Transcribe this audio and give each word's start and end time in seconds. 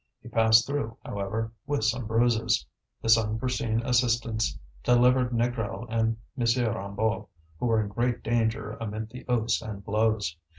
He 0.19 0.29
passed 0.29 0.65
through, 0.65 0.97
however, 1.05 1.51
with 1.67 1.83
some 1.83 2.07
bruises. 2.07 2.65
This 3.03 3.19
unforeseen 3.19 3.81
assistance 3.83 4.57
delivered 4.83 5.29
Négrel 5.29 5.85
and 5.91 6.17
M. 6.35 6.41
Hennebeau, 6.43 7.27
who 7.59 7.65
were 7.67 7.81
in 7.83 7.89
great 7.89 8.23
danger 8.23 8.71
amid 8.71 9.11
the 9.11 9.23
oaths 9.27 9.61
and 9.61 9.85
blows. 9.85 10.37